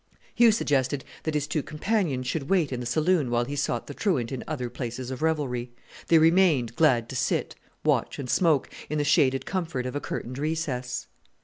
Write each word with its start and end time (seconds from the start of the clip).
Hugh 0.33 0.51
suggested 0.51 1.05
that 1.21 1.35
his 1.35 1.45
two 1.45 1.61
companions 1.61 2.25
should 2.25 2.49
wait 2.49 2.71
in 2.71 2.79
the 2.79 2.87
saloon 2.87 3.29
while 3.29 3.45
he 3.45 3.55
sought 3.55 3.85
the 3.85 3.93
truant 3.93 4.31
in 4.31 4.43
other 4.47 4.67
places 4.67 5.11
of 5.11 5.21
revelry. 5.21 5.69
They 6.07 6.17
remained, 6.17 6.75
glad 6.75 7.07
to 7.09 7.15
sit, 7.15 7.53
watch, 7.83 8.17
and 8.17 8.27
smoke, 8.27 8.67
in 8.89 8.97
the 8.97 9.03
shaded 9.03 9.45
comfort 9.45 9.85
of 9.85 9.95
a 9.95 9.99
curtained 10.01 10.39
recess. 10.39 11.05